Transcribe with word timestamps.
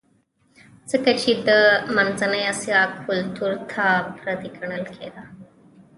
ځکه 0.91 1.11
چې 1.21 1.31
د 1.47 1.49
منځنۍ 1.95 2.43
اسیا 2.53 2.81
کلتور 3.05 3.53
ته 3.71 3.85
پردی 4.17 4.49
ګڼل 4.57 4.83
کېده 4.95 5.23